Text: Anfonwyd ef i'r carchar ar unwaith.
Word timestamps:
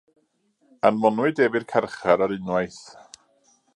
Anfonwyd 0.89 1.41
ef 1.47 1.57
i'r 1.59 1.67
carchar 1.73 2.25
ar 2.27 2.35
unwaith. 2.37 2.81